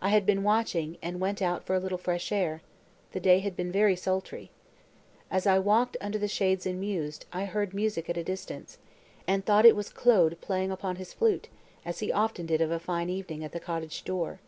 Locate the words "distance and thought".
8.22-9.66